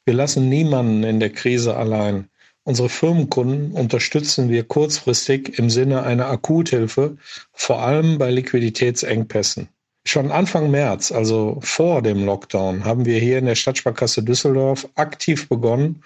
Wir 0.05 0.13
lassen 0.13 0.51
niemanden 0.51 1.03
in 1.03 1.19
der 1.19 1.31
Krise 1.31 1.77
allein. 1.77 2.29
Unsere 2.65 2.91
Firmenkunden 2.91 3.73
unterstützen 3.73 4.51
wir 4.51 4.65
kurzfristig 4.65 5.59
im 5.59 5.71
Sinne 5.71 6.03
einer 6.03 6.27
Akuthilfe, 6.27 7.17
vor 7.55 7.81
allem 7.81 8.19
bei 8.19 8.31
Liquiditätsengpässen. 8.31 9.69
Schon 10.05 10.33
Anfang 10.33 10.71
März, 10.71 11.13
also 11.13 11.59
vor 11.63 12.03
dem 12.03 12.25
Lockdown, 12.25 12.85
haben 12.85 13.07
wir 13.07 13.19
hier 13.21 13.39
in 13.39 13.47
der 13.47 13.55
Stadtsparkasse 13.55 14.23
Düsseldorf 14.23 14.89
aktiv 14.97 15.49
begonnen, 15.49 16.03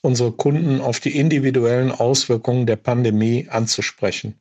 unsere 0.00 0.32
Kunden 0.32 0.80
auf 0.80 1.00
die 1.00 1.18
individuellen 1.18 1.90
Auswirkungen 1.90 2.66
der 2.66 2.76
Pandemie 2.76 3.48
anzusprechen. 3.50 4.40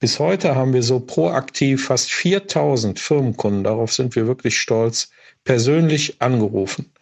Bis 0.00 0.18
heute 0.18 0.54
haben 0.54 0.72
wir 0.72 0.82
so 0.82 1.00
proaktiv 1.00 1.86
fast 1.86 2.10
4000 2.10 2.98
Firmenkunden, 2.98 3.64
darauf 3.64 3.92
sind 3.92 4.14
wir 4.16 4.26
wirklich 4.26 4.58
stolz, 4.58 5.10
persönlich 5.44 6.20
angerufen. 6.20 6.92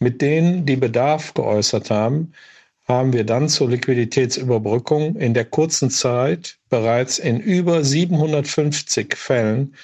Mit 0.00 0.22
denen, 0.22 0.64
die 0.64 0.76
Bedarf 0.76 1.34
geäußert 1.34 1.90
haben, 1.90 2.32
haben 2.86 3.12
wir 3.12 3.24
dann 3.24 3.48
zur 3.48 3.68
Liquiditätsüberbrückung 3.68 5.16
in 5.16 5.34
der 5.34 5.44
kurzen 5.44 5.90
Zeit 5.90 6.58
bereits 6.70 7.18
in 7.18 7.38
über 7.38 7.84
750 7.84 9.14
Fällen 9.14 9.74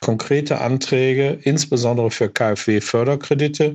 konkrete 0.00 0.60
Anträge, 0.60 1.38
insbesondere 1.42 2.10
für 2.10 2.28
KfW-Förderkredite 2.28 3.74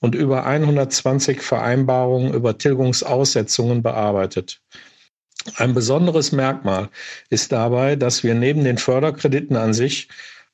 und 0.00 0.14
über 0.14 0.46
120 0.46 1.40
Vereinbarungen 1.40 2.34
über 2.34 2.58
Tilgungsaussetzungen 2.58 3.82
bearbeitet. 3.82 4.60
Ein 5.56 5.72
besonderes 5.72 6.32
Merkmal 6.32 6.90
ist 7.30 7.52
dabei, 7.52 7.96
dass 7.96 8.24
wir 8.24 8.34
neben 8.34 8.64
den 8.64 8.78
Förderkrediten 8.78 9.56
an 9.56 9.72
sich 9.72 10.08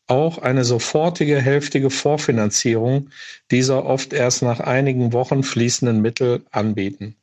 auch 0.07 0.39
eine 0.39 0.65
sofortige 0.65 1.41
hälftige 1.41 1.91
Vorfinanzierung 1.91 3.11
dieser 3.51 3.85
oft 3.85 4.13
erst 4.13 4.43
nach 4.43 4.61
einigen 4.61 5.13
Wochen 5.13 5.43
fließenden 5.43 6.01
Mittel 6.01 6.45
anbieten. 6.53 7.17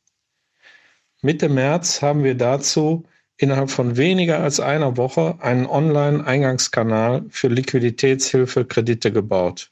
Mitte 1.22 1.48
März 1.48 2.02
haben 2.02 2.22
wir 2.22 2.34
dazu 2.34 3.04
innerhalb 3.36 3.70
von 3.70 3.96
weniger 3.96 4.40
als 4.40 4.60
einer 4.60 4.96
Woche 4.96 5.36
einen 5.40 5.66
Online-Eingangskanal 5.66 7.24
für 7.30 7.48
Liquiditätshilfe 7.48 8.64
Kredite 8.64 9.12
gebaut, 9.12 9.70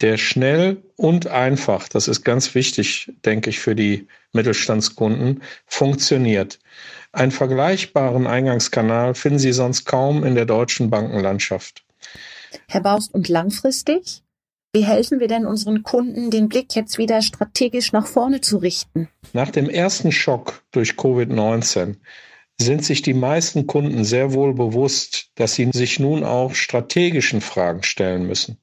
der 0.00 0.16
schnell 0.16 0.82
und 0.96 1.26
einfach, 1.26 1.88
das 1.88 2.08
ist 2.08 2.24
ganz 2.24 2.54
wichtig, 2.54 3.12
denke 3.24 3.50
ich, 3.50 3.58
für 3.58 3.74
die 3.74 4.08
Mittelstandskunden, 4.32 5.42
funktioniert. 5.66 6.58
Einen 7.12 7.32
vergleichbaren 7.32 8.26
Eingangskanal 8.26 9.14
finden 9.14 9.38
Sie 9.38 9.52
sonst 9.52 9.84
kaum 9.84 10.24
in 10.24 10.34
der 10.34 10.46
deutschen 10.46 10.90
Bankenlandschaft. 10.90 11.84
Herr 12.68 12.80
Baust, 12.80 13.12
und 13.12 13.28
langfristig? 13.28 14.22
Wie 14.72 14.84
helfen 14.84 15.18
wir 15.18 15.26
denn 15.26 15.46
unseren 15.46 15.82
Kunden, 15.82 16.30
den 16.30 16.48
Blick 16.48 16.76
jetzt 16.76 16.96
wieder 16.96 17.22
strategisch 17.22 17.92
nach 17.92 18.06
vorne 18.06 18.40
zu 18.40 18.58
richten? 18.58 19.08
Nach 19.32 19.50
dem 19.50 19.68
ersten 19.68 20.12
Schock 20.12 20.62
durch 20.70 20.92
Covid-19 20.92 21.96
sind 22.60 22.84
sich 22.84 23.00
die 23.00 23.14
meisten 23.14 23.66
Kunden 23.66 24.04
sehr 24.04 24.34
wohl 24.34 24.52
bewusst, 24.52 25.30
dass 25.36 25.54
sie 25.54 25.70
sich 25.72 25.98
nun 25.98 26.24
auch 26.24 26.54
strategischen 26.54 27.40
Fragen 27.40 27.82
stellen 27.82 28.26
müssen. 28.26 28.58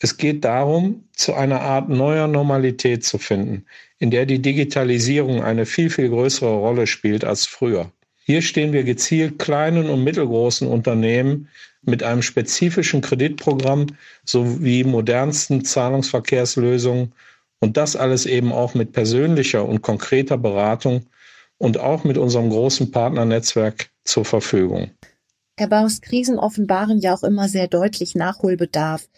Es 0.00 0.16
geht 0.16 0.44
darum, 0.44 1.04
zu 1.14 1.34
einer 1.34 1.60
Art 1.60 1.88
neuer 1.88 2.26
Normalität 2.26 3.04
zu 3.04 3.18
finden, 3.18 3.66
in 3.98 4.10
der 4.10 4.26
die 4.26 4.40
Digitalisierung 4.40 5.42
eine 5.42 5.66
viel, 5.66 5.90
viel 5.90 6.08
größere 6.08 6.54
Rolle 6.56 6.86
spielt 6.86 7.24
als 7.24 7.46
früher. 7.46 7.90
Hier 8.24 8.40
stehen 8.40 8.72
wir 8.72 8.84
gezielt 8.84 9.38
kleinen 9.38 9.90
und 9.90 10.02
mittelgroßen 10.02 10.66
Unternehmen 10.66 11.48
mit 11.82 12.02
einem 12.02 12.22
spezifischen 12.22 13.02
Kreditprogramm 13.02 13.88
sowie 14.24 14.84
modernsten 14.84 15.64
Zahlungsverkehrslösungen 15.64 17.12
und 17.60 17.76
das 17.76 17.94
alles 17.94 18.24
eben 18.24 18.52
auch 18.52 18.74
mit 18.74 18.92
persönlicher 18.92 19.66
und 19.66 19.82
konkreter 19.82 20.38
Beratung 20.38 21.04
und 21.64 21.78
auch 21.78 22.04
mit 22.04 22.18
unserem 22.18 22.50
großen 22.50 22.90
Partnernetzwerk 22.90 23.90
zur 24.04 24.24
Verfügung. 24.24 24.90
Herr 25.58 25.68
Baus, 25.68 26.00
Krisen 26.00 26.38
offenbaren 26.38 27.00
ja 27.00 27.14
auch 27.14 27.22
immer 27.22 27.48
sehr 27.48 27.68
deutlich 27.68 28.14
Nachholbedarf 28.14 29.08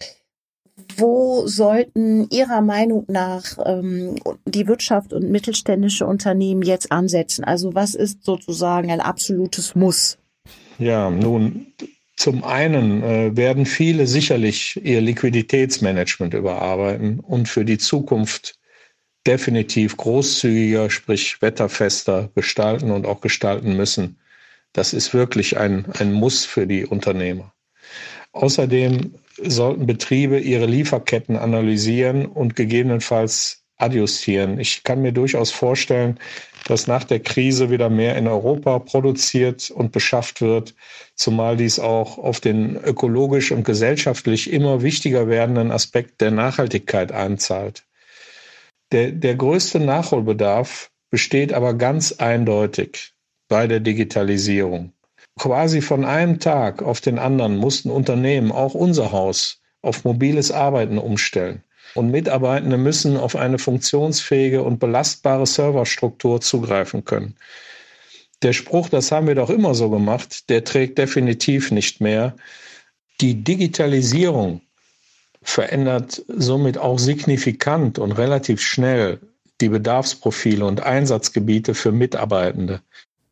wo 0.96 1.46
sollten 1.46 2.28
Ihrer 2.30 2.60
Meinung 2.60 3.04
nach 3.08 3.44
ähm, 3.64 4.16
die 4.44 4.66
Wirtschaft 4.66 5.12
und 5.12 5.30
mittelständische 5.30 6.06
Unternehmen 6.06 6.62
jetzt 6.62 6.92
ansetzen? 6.92 7.44
Also 7.44 7.74
was 7.74 7.94
ist 7.94 8.24
sozusagen 8.24 8.90
ein 8.90 9.00
absolutes 9.00 9.74
Muss? 9.74 10.18
Ja, 10.78 11.10
nun, 11.10 11.72
zum 12.16 12.44
einen 12.44 13.02
äh, 13.02 13.36
werden 13.36 13.64
viele 13.64 14.06
sicherlich 14.06 14.78
ihr 14.82 15.00
Liquiditätsmanagement 15.00 16.34
überarbeiten 16.34 17.20
und 17.20 17.48
für 17.48 17.64
die 17.64 17.78
Zukunft 17.78 18.58
definitiv 19.26 19.96
großzügiger, 19.96 20.90
sprich 20.90 21.40
wetterfester 21.42 22.30
gestalten 22.34 22.90
und 22.90 23.06
auch 23.06 23.20
gestalten 23.20 23.76
müssen. 23.76 24.18
Das 24.72 24.92
ist 24.92 25.14
wirklich 25.14 25.58
ein, 25.58 25.86
ein 25.98 26.12
Muss 26.12 26.44
für 26.44 26.66
die 26.66 26.84
Unternehmer. 26.84 27.52
Außerdem 28.32 29.14
sollten 29.42 29.86
Betriebe 29.86 30.38
ihre 30.38 30.66
Lieferketten 30.66 31.36
analysieren 31.36 32.26
und 32.26 32.56
gegebenenfalls 32.56 33.64
adjustieren. 33.78 34.58
Ich 34.58 34.84
kann 34.84 35.02
mir 35.02 35.12
durchaus 35.12 35.50
vorstellen, 35.50 36.18
dass 36.66 36.86
nach 36.86 37.04
der 37.04 37.20
Krise 37.20 37.70
wieder 37.70 37.88
mehr 37.88 38.16
in 38.16 38.26
Europa 38.26 38.78
produziert 38.80 39.70
und 39.70 39.92
beschafft 39.92 40.40
wird, 40.40 40.74
zumal 41.14 41.56
dies 41.56 41.78
auch 41.78 42.18
auf 42.18 42.40
den 42.40 42.76
ökologisch 42.76 43.52
und 43.52 43.64
gesellschaftlich 43.64 44.52
immer 44.52 44.82
wichtiger 44.82 45.28
werdenden 45.28 45.70
Aspekt 45.70 46.20
der 46.20 46.32
Nachhaltigkeit 46.32 47.12
einzahlt. 47.12 47.85
Der, 48.92 49.10
der 49.12 49.34
größte 49.34 49.80
Nachholbedarf 49.80 50.90
besteht 51.10 51.52
aber 51.52 51.74
ganz 51.74 52.12
eindeutig 52.12 53.14
bei 53.48 53.66
der 53.66 53.80
Digitalisierung 53.80 54.92
quasi 55.38 55.82
von 55.82 56.04
einem 56.04 56.40
Tag 56.40 56.82
auf 56.82 57.00
den 57.00 57.18
anderen 57.18 57.56
mussten 57.56 57.90
Unternehmen, 57.90 58.52
auch 58.52 58.74
unser 58.74 59.12
Haus, 59.12 59.60
auf 59.82 60.04
mobiles 60.04 60.50
Arbeiten 60.50 60.98
umstellen. 60.98 61.62
Und 61.94 62.10
Mitarbeitende 62.10 62.76
müssen 62.76 63.16
auf 63.16 63.36
eine 63.36 63.58
funktionsfähige 63.58 64.62
und 64.62 64.80
belastbare 64.80 65.46
Serverstruktur 65.46 66.40
zugreifen 66.40 67.04
können. 67.04 67.36
Der 68.42 68.52
Spruch, 68.52 68.88
das 68.88 69.12
haben 69.12 69.28
wir 69.28 69.34
doch 69.34 69.48
immer 69.48 69.74
so 69.74 69.88
gemacht, 69.88 70.50
der 70.50 70.64
trägt 70.64 70.98
definitiv 70.98 71.70
nicht 71.70 72.00
mehr. 72.00 72.34
Die 73.20 73.42
Digitalisierung 73.42 74.60
verändert 75.48 76.24
somit 76.28 76.76
auch 76.76 76.98
signifikant 76.98 77.98
und 77.98 78.12
relativ 78.12 78.60
schnell 78.60 79.20
die 79.60 79.68
Bedarfsprofile 79.68 80.66
und 80.66 80.82
Einsatzgebiete 80.82 81.74
für 81.74 81.92
Mitarbeitende. 81.92 82.80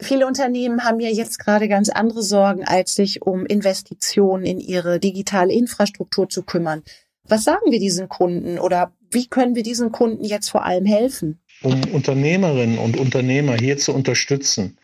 Viele 0.00 0.26
Unternehmen 0.26 0.84
haben 0.84 1.00
ja 1.00 1.10
jetzt 1.10 1.38
gerade 1.38 1.68
ganz 1.68 1.88
andere 1.88 2.22
Sorgen, 2.22 2.64
als 2.64 2.94
sich 2.94 3.22
um 3.22 3.44
Investitionen 3.46 4.44
in 4.44 4.60
ihre 4.60 5.00
digitale 5.00 5.52
Infrastruktur 5.52 6.28
zu 6.28 6.42
kümmern. 6.42 6.82
Was 7.26 7.44
sagen 7.44 7.70
wir 7.70 7.80
diesen 7.80 8.08
Kunden 8.08 8.58
oder 8.58 8.92
wie 9.10 9.26
können 9.26 9.54
wir 9.54 9.62
diesen 9.62 9.92
Kunden 9.92 10.24
jetzt 10.24 10.50
vor 10.50 10.64
allem 10.64 10.86
helfen? 10.86 11.40
Um 11.62 11.82
Unternehmerinnen 11.92 12.78
und 12.78 12.96
Unternehmer 12.96 13.54
hier 13.54 13.76
zu 13.76 13.92
unterstützen, 13.92 14.78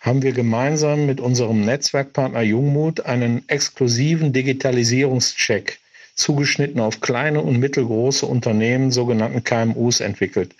haben 0.00 0.22
wir 0.22 0.32
gemeinsam 0.32 1.06
mit 1.06 1.20
unserem 1.20 1.64
Netzwerkpartner 1.64 2.42
Jungmut 2.42 3.00
einen 3.00 3.48
exklusiven 3.48 4.32
Digitalisierungscheck 4.32 5.80
zugeschnitten 6.16 6.80
auf 6.80 7.00
kleine 7.00 7.40
und 7.42 7.58
mittelgroße 7.58 8.26
Unternehmen, 8.26 8.90
sogenannten 8.90 9.44
KMUs, 9.44 10.00
entwickelt. 10.00 10.54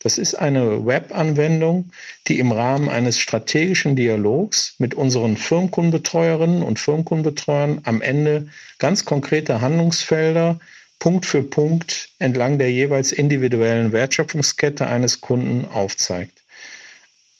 Das 0.00 0.18
ist 0.18 0.34
eine 0.34 0.86
Web-Anwendung, 0.86 1.90
die 2.28 2.38
im 2.38 2.52
Rahmen 2.52 2.88
eines 2.88 3.18
strategischen 3.18 3.96
Dialogs 3.96 4.74
mit 4.78 4.94
unseren 4.94 5.36
Firmenkundenbetreuerinnen 5.36 6.62
und 6.62 6.78
Firmenkundenbetreuern 6.78 7.80
am 7.84 8.00
Ende 8.00 8.48
ganz 8.78 9.04
konkrete 9.04 9.60
Handlungsfelder 9.60 10.60
Punkt 10.98 11.26
für 11.26 11.42
Punkt 11.42 12.10
entlang 12.18 12.58
der 12.58 12.72
jeweils 12.72 13.12
individuellen 13.12 13.92
Wertschöpfungskette 13.92 14.86
eines 14.86 15.20
Kunden 15.20 15.64
aufzeigt. 15.64 16.42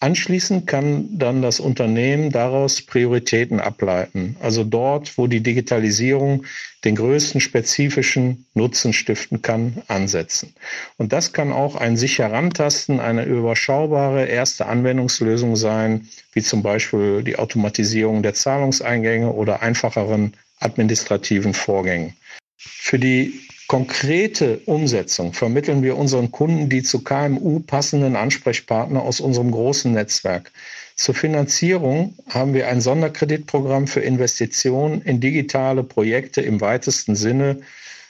Anschließend 0.00 0.68
kann 0.68 1.08
dann 1.18 1.42
das 1.42 1.58
Unternehmen 1.58 2.30
daraus 2.30 2.82
Prioritäten 2.82 3.58
ableiten, 3.58 4.36
also 4.40 4.62
dort, 4.62 5.18
wo 5.18 5.26
die 5.26 5.40
Digitalisierung 5.40 6.44
den 6.84 6.94
größten 6.94 7.40
spezifischen 7.40 8.46
Nutzen 8.54 8.92
stiften 8.92 9.42
kann, 9.42 9.82
ansetzen. 9.88 10.54
Und 10.98 11.12
das 11.12 11.32
kann 11.32 11.52
auch 11.52 11.74
ein 11.74 11.96
sich 11.96 12.20
herantasten, 12.20 13.00
eine 13.00 13.24
überschaubare 13.24 14.26
erste 14.26 14.66
Anwendungslösung 14.66 15.56
sein, 15.56 16.08
wie 16.32 16.42
zum 16.42 16.62
Beispiel 16.62 17.24
die 17.24 17.36
Automatisierung 17.36 18.22
der 18.22 18.34
Zahlungseingänge 18.34 19.32
oder 19.32 19.62
einfacheren 19.62 20.34
administrativen 20.60 21.54
Vorgängen. 21.54 22.14
Für 22.56 23.00
die 23.00 23.47
konkrete 23.68 24.60
Umsetzung 24.64 25.34
vermitteln 25.34 25.82
wir 25.82 25.96
unseren 25.96 26.32
Kunden 26.32 26.68
die 26.68 26.82
zu 26.82 27.04
KMU 27.04 27.60
passenden 27.60 28.16
Ansprechpartner 28.16 29.02
aus 29.02 29.20
unserem 29.20 29.50
großen 29.50 29.92
Netzwerk. 29.92 30.50
Zur 30.96 31.14
Finanzierung 31.14 32.14
haben 32.30 32.54
wir 32.54 32.66
ein 32.68 32.80
Sonderkreditprogramm 32.80 33.86
für 33.86 34.00
Investitionen 34.00 35.02
in 35.02 35.20
digitale 35.20 35.84
Projekte 35.84 36.40
im 36.40 36.60
weitesten 36.60 37.14
Sinne, 37.14 37.60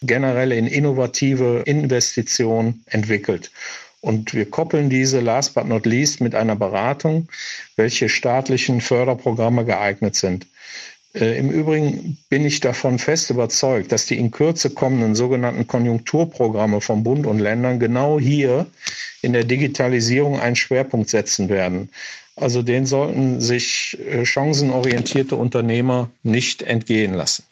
generell 0.01 0.53
in 0.53 0.69
innovative 0.69 1.65
Investitionen 1.67 2.83
entwickelt. 2.87 3.51
Und 4.01 4.33
wir 4.33 4.49
koppeln 4.49 4.89
diese 4.89 5.19
last 5.19 5.55
but 5.55 5.67
not 5.67 5.85
least 5.85 6.21
mit 6.21 6.37
einer 6.37 6.55
Beratung, 6.55 7.29
welche 7.75 8.09
staatlichen 8.09 8.81
Förderprogramme 8.81 9.65
geeignet 9.65 10.15
sind. 10.15 10.47
Äh, 11.21 11.39
Im 11.39 11.51
Übrigen 11.51 12.19
bin 12.29 12.45
ich 12.45 12.61
davon 12.61 12.99
fest 12.99 13.31
überzeugt, 13.31 13.93
dass 13.93 14.07
die 14.07 14.19
in 14.19 14.31
Kürze 14.31 14.71
kommenden 14.71 15.15
sogenannten 15.15 15.67
Konjunkturprogramme 15.67 16.81
von 16.81 17.03
Bund 17.03 17.27
und 17.27 17.39
Ländern 17.39 17.81
genau 17.81 18.21
hier 18.21 18.67
in 19.23 19.33
der 19.33 19.45
Digitalisierung 19.45 20.39
einen 20.39 20.57
Schwerpunkt 20.57 21.09
setzen 21.09 21.49
werden. 21.49 21.91
Also 22.37 22.63
den 22.63 22.87
sollten 22.87 23.41
sich 23.41 23.99
äh, 24.09 24.25
chancenorientierte 24.25 25.35
Unternehmer 25.35 26.11
nicht 26.23 26.63
entgehen 26.63 27.15
lassen. 27.15 27.45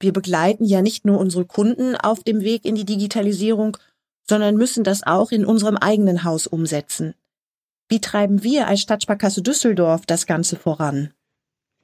Wir 0.00 0.12
begleiten 0.12 0.64
ja 0.64 0.82
nicht 0.82 1.04
nur 1.04 1.18
unsere 1.18 1.44
Kunden 1.44 1.96
auf 1.96 2.24
dem 2.24 2.42
Weg 2.42 2.64
in 2.64 2.74
die 2.74 2.84
Digitalisierung, 2.84 3.76
sondern 4.26 4.56
müssen 4.56 4.84
das 4.84 5.02
auch 5.02 5.30
in 5.30 5.44
unserem 5.44 5.76
eigenen 5.76 6.24
Haus 6.24 6.46
umsetzen. 6.46 7.14
Wie 7.88 8.00
treiben 8.00 8.42
wir 8.42 8.66
als 8.66 8.80
Stadtsparkasse 8.80 9.42
Düsseldorf 9.42 10.06
das 10.06 10.26
Ganze 10.26 10.56
voran? 10.56 11.13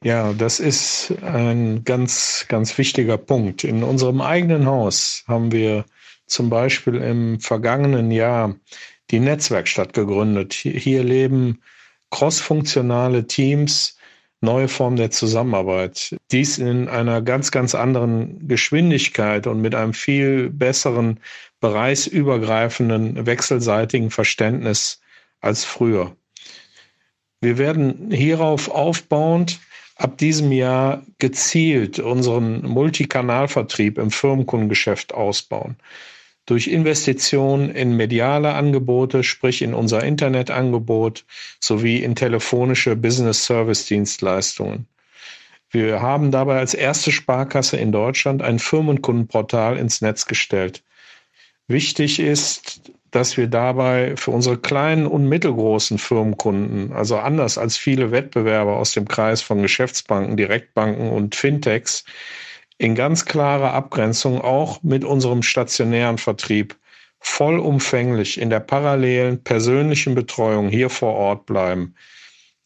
Ja, 0.03 0.33
das 0.33 0.61
ist 0.61 1.13
ein 1.23 1.85
ganz, 1.85 2.47
ganz 2.49 2.79
wichtiger 2.79 3.19
Punkt. 3.19 3.65
In 3.65 3.83
unserem 3.83 4.23
eigenen 4.23 4.65
Haus 4.65 5.25
haben 5.29 5.53
wir 5.53 5.85
zum 6.27 6.49
Beispiel 6.49 6.95
im 6.95 7.39
vergangenen 7.39 8.11
Jahr 8.11 8.57
die 9.11 9.21
Netzwerkstatt 9.21 9.93
gegründet. 9.93 10.55
Hier 10.55 11.05
leben 11.05 11.61
crossfunktionale 12.11 13.27
Teams, 13.27 13.99
neue 14.41 14.69
Formen 14.69 14.97
der 14.97 15.11
Zusammenarbeit. 15.11 16.17
Dies 16.31 16.57
in 16.57 16.89
einer 16.89 17.21
ganz, 17.21 17.51
ganz 17.51 17.75
anderen 17.75 18.49
Geschwindigkeit 18.49 19.47
und 19.47 19.61
mit 19.61 19.75
einem 19.75 19.93
viel 19.93 20.49
besseren 20.49 21.21
bereichsübergreifenden 21.61 23.27
wechselseitigen 23.27 24.11
Verständnis 24.11 25.03
als 25.43 25.67
früher. 25.67 26.17
Wir 27.43 27.59
werden 27.59 28.11
hierauf 28.11 28.71
aufbauend 28.71 29.61
ab 30.01 30.17
diesem 30.17 30.51
Jahr 30.51 31.03
gezielt 31.19 31.99
unseren 31.99 32.67
Multikanalvertrieb 32.67 33.99
im 33.99 34.11
Firmenkundengeschäft 34.11 35.13
ausbauen. 35.13 35.77
Durch 36.47 36.69
Investitionen 36.69 37.71
in 37.71 37.97
mediale 37.97 38.55
Angebote, 38.55 39.23
sprich 39.23 39.63
in 39.63 39.75
unser 39.75 40.03
Internetangebot 40.03 41.25
sowie 41.61 41.99
in 41.99 42.15
telefonische 42.15 42.97
Business 42.97 43.45
Service 43.45 43.85
Dienstleistungen. 43.87 44.87
Wir 45.71 46.01
haben 46.01 46.31
dabei 46.33 46.59
als 46.59 46.75
erste 46.75 47.13
Sparkasse 47.13 47.77
in 47.77 47.93
Deutschland 47.93 48.43
ein 48.43 48.59
Firmenkundenportal 48.59 49.77
ins 49.77 50.01
Netz 50.01 50.27
gestellt. 50.27 50.83
Wichtig 51.69 52.19
ist, 52.19 52.91
dass 53.11 53.37
wir 53.37 53.49
dabei 53.49 54.15
für 54.17 54.31
unsere 54.31 54.59
kleinen 54.59 55.07
und 55.07 55.29
mittelgroßen 55.29 55.99
Firmenkunden, 55.99 56.93
also 56.93 57.19
anders 57.19 57.59
als 57.59 57.77
viele 57.77 58.11
Wettbewerber 58.13 58.77
aus 58.77 58.93
dem 58.93 59.09
Kreis 59.09 59.43
von 59.43 59.63
Geschäftsbanken, 59.63 60.37
Direktbanken 60.37 61.11
und 61.11 61.35
Fintechs, 61.35 62.05
in 62.79 62.95
ganz 62.95 63.27
klarer 63.27 63.75
Abgrenzung 63.75 64.41
auch 64.41 64.83
mit 64.83 65.05
unserem 65.05 65.43
stationären 65.43 66.19
Vertrieb 66.19 66.77
vollumfänglich 67.19 68.41
in 68.41 68.49
der 68.49 68.61
parallelen 68.61 69.45
persönlichen 69.45 70.15
Betreuung 70.15 70.71
hier 70.71 70.89
vor 70.89 71.15
Ort 71.15 71.47
bleiben. 71.47 71.95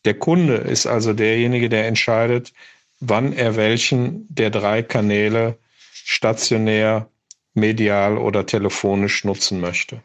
Der 0.05 0.15
Kunde 0.15 0.55
ist 0.55 0.87
also 0.87 1.13
derjenige, 1.13 1.69
der 1.69 1.89
entscheidet, 1.89 2.53
wann 3.01 3.33
er 3.33 3.57
welchen 3.57 4.27
der 4.29 4.51
drei 4.51 4.83
Kanäle 4.83 5.59
stationär, 5.93 7.09
medial 7.55 8.19
oder 8.19 8.47
telefonisch 8.47 9.25
nutzen 9.25 9.61
möchte. 9.61 10.03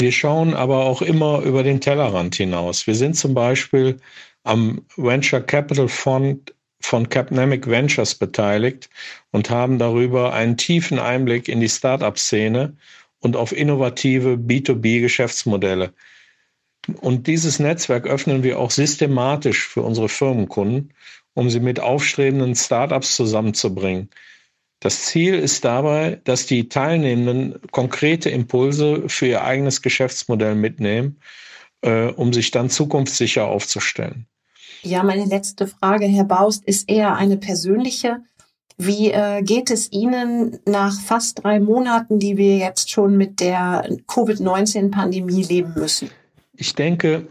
Wir 0.00 0.12
schauen 0.12 0.54
aber 0.54 0.84
auch 0.84 1.02
immer 1.02 1.40
über 1.42 1.64
den 1.64 1.80
Tellerrand 1.80 2.36
hinaus. 2.36 2.86
Wir 2.86 2.94
sind 2.94 3.16
zum 3.16 3.34
Beispiel 3.34 3.96
am 4.44 4.82
Venture 4.96 5.40
Capital 5.40 5.88
Fund 5.88 6.54
von 6.80 7.08
Capnamic 7.08 7.66
Ventures 7.68 8.14
beteiligt 8.14 8.88
und 9.32 9.50
haben 9.50 9.78
darüber 9.78 10.32
einen 10.32 10.56
tiefen 10.56 11.00
Einblick 11.00 11.48
in 11.48 11.60
die 11.60 11.68
Startup-Szene 11.68 12.76
und 13.18 13.34
auf 13.34 13.50
innovative 13.50 14.34
B2B-Geschäftsmodelle. 14.34 15.92
Und 17.00 17.26
dieses 17.26 17.58
Netzwerk 17.58 18.06
öffnen 18.06 18.44
wir 18.44 18.60
auch 18.60 18.70
systematisch 18.70 19.66
für 19.66 19.82
unsere 19.82 20.08
Firmenkunden, 20.08 20.94
um 21.34 21.50
sie 21.50 21.60
mit 21.60 21.80
aufstrebenden 21.80 22.54
Startups 22.54 23.16
zusammenzubringen. 23.16 24.08
Das 24.80 25.02
Ziel 25.02 25.34
ist 25.34 25.64
dabei, 25.64 26.20
dass 26.24 26.46
die 26.46 26.68
Teilnehmenden 26.68 27.60
konkrete 27.72 28.30
Impulse 28.30 29.08
für 29.08 29.26
ihr 29.26 29.42
eigenes 29.42 29.82
Geschäftsmodell 29.82 30.54
mitnehmen, 30.54 31.20
äh, 31.82 32.06
um 32.12 32.32
sich 32.32 32.52
dann 32.52 32.70
zukunftssicher 32.70 33.46
aufzustellen. 33.46 34.26
Ja, 34.82 35.02
meine 35.02 35.24
letzte 35.24 35.66
Frage, 35.66 36.06
Herr 36.06 36.24
Baust, 36.24 36.64
ist 36.64 36.88
eher 36.88 37.16
eine 37.16 37.36
persönliche. 37.36 38.22
Wie 38.76 39.10
äh, 39.10 39.42
geht 39.42 39.70
es 39.72 39.90
Ihnen 39.90 40.60
nach 40.64 41.00
fast 41.00 41.42
drei 41.42 41.58
Monaten, 41.58 42.20
die 42.20 42.36
wir 42.36 42.58
jetzt 42.58 42.90
schon 42.90 43.16
mit 43.16 43.40
der 43.40 43.88
Covid-19-Pandemie 44.06 45.42
leben 45.42 45.74
müssen? 45.74 46.10
Ich 46.52 46.76
denke, 46.76 47.26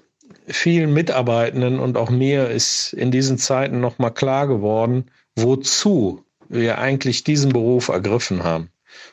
vielen 0.48 0.94
Mitarbeitenden 0.94 1.80
und 1.80 1.96
auch 1.96 2.10
mir 2.10 2.50
ist 2.50 2.92
in 2.92 3.12
diesen 3.12 3.38
Zeiten 3.38 3.80
nochmal 3.80 4.14
klar 4.14 4.48
geworden, 4.48 5.06
wozu 5.38 6.26
wir 6.50 6.78
eigentlich 6.78 7.24
diesen 7.24 7.52
Beruf 7.52 7.90
ergriffen 7.90 8.44
haben 8.44 8.70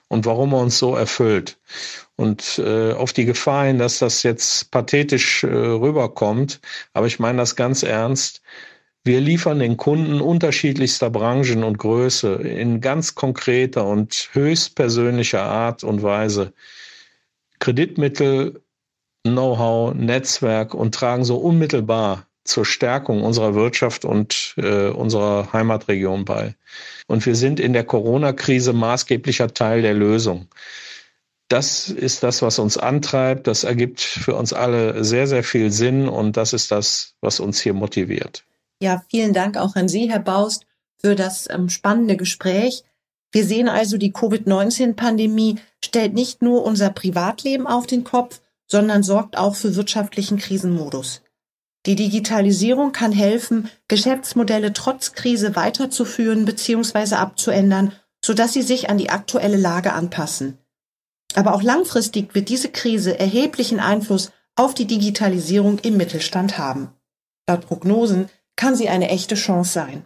und 0.08 0.26
warum 0.26 0.52
er 0.52 0.60
uns 0.60 0.78
so 0.78 0.94
erfüllt. 0.96 1.58
Und 2.16 2.58
äh, 2.58 2.92
auf 2.92 3.12
die 3.12 3.24
Gefahr 3.24 3.66
hin, 3.66 3.78
dass 3.78 3.98
das 3.98 4.22
jetzt 4.22 4.70
pathetisch 4.70 5.42
äh, 5.44 5.48
rüberkommt, 5.48 6.60
aber 6.92 7.06
ich 7.06 7.18
meine 7.18 7.38
das 7.38 7.56
ganz 7.56 7.82
ernst. 7.82 8.40
Wir 9.02 9.20
liefern 9.20 9.58
den 9.58 9.76
Kunden 9.76 10.20
unterschiedlichster 10.20 11.10
Branchen 11.10 11.62
und 11.64 11.78
Größe 11.78 12.34
in 12.36 12.80
ganz 12.80 13.14
konkreter 13.14 13.86
und 13.86 14.30
höchst 14.32 14.76
persönlicher 14.76 15.42
Art 15.42 15.84
und 15.84 16.02
Weise 16.02 16.54
Kreditmittel, 17.58 18.62
Know-how, 19.24 19.94
Netzwerk 19.94 20.74
und 20.74 20.94
tragen 20.94 21.24
so 21.24 21.36
unmittelbar 21.36 22.26
zur 22.44 22.64
Stärkung 22.64 23.22
unserer 23.22 23.54
Wirtschaft 23.54 24.04
und 24.04 24.54
äh, 24.56 24.88
unserer 24.88 25.52
Heimatregion 25.52 26.24
bei. 26.24 26.54
Und 27.06 27.24
wir 27.26 27.34
sind 27.34 27.58
in 27.58 27.72
der 27.72 27.84
Corona-Krise 27.84 28.72
maßgeblicher 28.72 29.52
Teil 29.54 29.82
der 29.82 29.94
Lösung. 29.94 30.48
Das 31.48 31.88
ist 31.88 32.22
das, 32.22 32.42
was 32.42 32.58
uns 32.58 32.78
antreibt. 32.78 33.46
Das 33.46 33.64
ergibt 33.64 34.00
für 34.00 34.34
uns 34.34 34.52
alle 34.52 35.04
sehr, 35.04 35.26
sehr 35.26 35.44
viel 35.44 35.70
Sinn 35.70 36.08
und 36.08 36.36
das 36.36 36.52
ist 36.52 36.70
das, 36.70 37.14
was 37.20 37.40
uns 37.40 37.60
hier 37.60 37.74
motiviert. 37.74 38.44
Ja, 38.80 39.02
vielen 39.08 39.32
Dank 39.32 39.56
auch 39.56 39.76
an 39.76 39.88
Sie, 39.88 40.10
Herr 40.10 40.20
Baust, 40.20 40.66
für 40.98 41.14
das 41.14 41.48
ähm, 41.50 41.68
spannende 41.68 42.16
Gespräch. 42.16 42.84
Wir 43.30 43.44
sehen 43.44 43.68
also, 43.68 43.98
die 43.98 44.12
Covid-19-Pandemie 44.12 45.56
stellt 45.84 46.14
nicht 46.14 46.40
nur 46.40 46.64
unser 46.64 46.90
Privatleben 46.90 47.66
auf 47.66 47.86
den 47.86 48.04
Kopf, 48.04 48.40
sondern 48.66 49.02
sorgt 49.02 49.36
auch 49.36 49.54
für 49.54 49.74
wirtschaftlichen 49.76 50.38
Krisenmodus. 50.38 51.23
Die 51.86 51.96
Digitalisierung 51.96 52.92
kann 52.92 53.12
helfen, 53.12 53.68
Geschäftsmodelle 53.88 54.72
trotz 54.72 55.12
Krise 55.12 55.54
weiterzuführen 55.54 56.44
bzw. 56.44 57.16
abzuändern, 57.16 57.92
sodass 58.24 58.54
sie 58.54 58.62
sich 58.62 58.88
an 58.88 58.96
die 58.96 59.10
aktuelle 59.10 59.58
Lage 59.58 59.92
anpassen. 59.92 60.58
Aber 61.34 61.54
auch 61.54 61.62
langfristig 61.62 62.34
wird 62.34 62.48
diese 62.48 62.70
Krise 62.70 63.18
erheblichen 63.18 63.80
Einfluss 63.80 64.30
auf 64.56 64.72
die 64.72 64.86
Digitalisierung 64.86 65.78
im 65.80 65.96
Mittelstand 65.96 66.56
haben. 66.56 66.90
Laut 67.46 67.66
Prognosen 67.66 68.30
kann 68.56 68.76
sie 68.76 68.88
eine 68.88 69.08
echte 69.08 69.34
Chance 69.34 69.72
sein. 69.72 70.04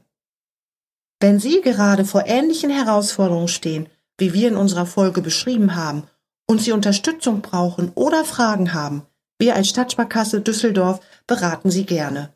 Wenn 1.20 1.40
Sie 1.40 1.60
gerade 1.60 2.04
vor 2.04 2.26
ähnlichen 2.26 2.70
Herausforderungen 2.70 3.48
stehen, 3.48 3.88
wie 4.18 4.34
wir 4.34 4.48
in 4.48 4.56
unserer 4.56 4.86
Folge 4.86 5.20
beschrieben 5.20 5.74
haben, 5.74 6.04
und 6.46 6.62
Sie 6.62 6.72
Unterstützung 6.72 7.42
brauchen 7.42 7.92
oder 7.94 8.24
Fragen 8.24 8.72
haben, 8.72 9.02
wir 9.38 9.54
als 9.54 9.68
Stadtsparkasse 9.68 10.40
Düsseldorf 10.40 11.00
beraten 11.26 11.70
Sie 11.70 11.84
gerne. 11.84 12.32